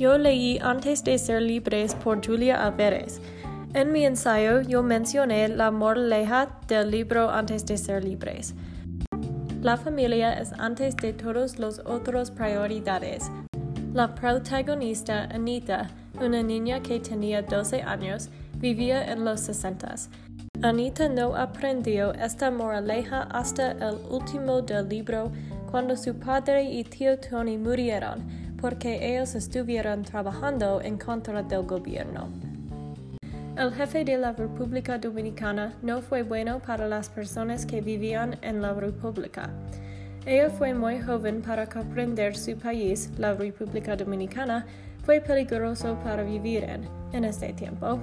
[0.00, 3.20] Yo leí Antes de ser libres por Julia Alvarez.
[3.74, 8.54] En mi ensayo yo mencioné la moraleja del libro Antes de ser libres.
[9.60, 13.30] La familia es antes de todos los otros prioridades.
[13.92, 19.96] La protagonista, Anita, una niña que tenía 12 años, vivía en los 60.
[20.62, 25.30] Anita no aprendió esta moraleja hasta el último del libro,
[25.70, 32.28] cuando su padre y tío Tony murieron, porque ellos estuvieron trabajando en contra del gobierno.
[33.56, 38.62] El jefe de la República Dominicana no fue bueno para las personas que vivían en
[38.62, 39.50] la República.
[40.24, 44.66] Ella fue muy joven para comprender su país, la República Dominicana,
[45.04, 47.98] fue peligroso para vivir en, en este tiempo.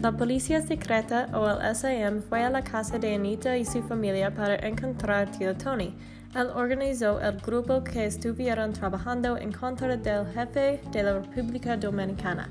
[0.00, 4.34] La policía secreta o el SM fue a la casa de Anita y su familia
[4.34, 5.94] para encontrar a tío Tony.
[6.34, 12.50] Él organizó el grupo que estuvieron trabajando en contra del jefe de la República Dominicana.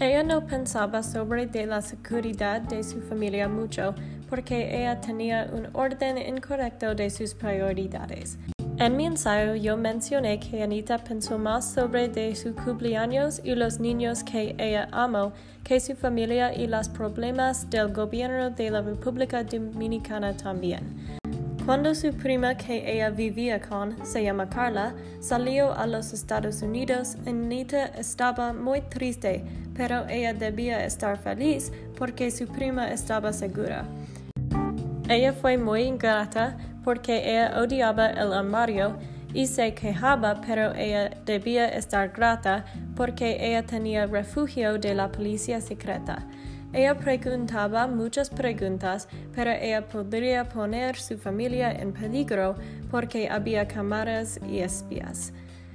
[0.00, 3.94] Ella no pensaba sobre de la seguridad de su familia mucho
[4.28, 8.38] porque ella tenía un orden incorrecto de sus prioridades.
[8.78, 13.78] En mi ensayo yo mencioné que Anita pensó más sobre de su cumpleaños y los
[13.78, 19.44] niños que ella amó que su familia y los problemas del gobierno de la República
[19.44, 21.21] Dominicana también.
[21.64, 27.16] Cuando su prima que ella vivía con, se llama Carla, salió a los Estados Unidos,
[27.24, 33.84] Anita estaba muy triste, pero ella debía estar feliz porque su prima estaba segura.
[35.08, 38.96] Ella fue muy ingrata porque ella odiaba el armario
[39.32, 42.64] y se quejaba, pero ella debía estar grata
[42.96, 46.26] porque ella tenía refugio de la policía secreta.
[46.72, 52.54] Ella preguntaba muchas preguntas, pero ella podría poner su familia en peligro
[52.90, 55.34] porque había cámaras y espías.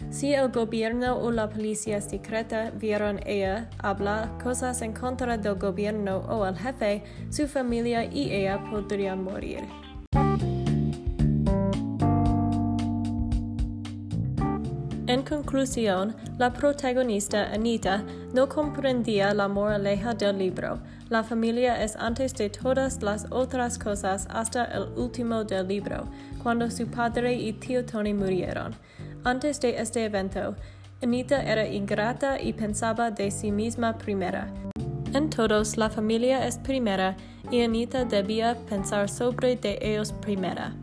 [0.09, 6.17] Si el gobierno o la policía secreta vieron ella hablar cosas en contra del gobierno
[6.30, 9.61] o el jefe, su familia y ella podrían morir.
[15.08, 20.80] En conclusión, la protagonista, Anita, no comprendía la moraleja del libro.
[21.10, 26.04] La familia es antes de todas las otras cosas hasta el último del libro,
[26.44, 28.76] cuando su padre y tío Tony murieron.
[29.23, 30.56] Antes de este evento,
[31.02, 34.52] Anita era ingrata y pensaba de sí misma primera.
[35.14, 37.16] En todos, la familia es primera
[37.50, 40.76] y Anita debía pensar sobre de ellos primera.